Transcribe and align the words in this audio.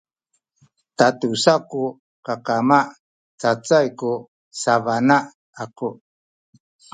tatusa 0.97 1.53
ku 1.69 1.81
kakama 2.25 2.79
cacay 3.41 3.87
ku 3.99 4.11
sabana 4.61 5.17
aku 5.63 5.89